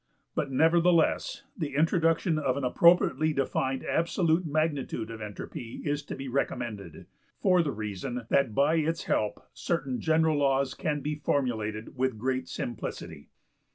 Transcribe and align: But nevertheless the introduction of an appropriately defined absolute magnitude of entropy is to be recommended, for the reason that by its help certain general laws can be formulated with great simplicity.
But 0.33 0.49
nevertheless 0.49 1.43
the 1.55 1.75
introduction 1.75 2.39
of 2.39 2.57
an 2.57 2.63
appropriately 2.63 3.33
defined 3.33 3.85
absolute 3.85 4.47
magnitude 4.47 5.11
of 5.11 5.21
entropy 5.21 5.83
is 5.85 6.01
to 6.05 6.15
be 6.15 6.27
recommended, 6.27 7.05
for 7.39 7.61
the 7.61 7.71
reason 7.71 8.23
that 8.31 8.55
by 8.55 8.77
its 8.77 9.03
help 9.03 9.45
certain 9.53 9.99
general 10.01 10.39
laws 10.39 10.73
can 10.73 11.01
be 11.01 11.13
formulated 11.13 11.95
with 11.97 12.17
great 12.17 12.47
simplicity. 12.47 13.29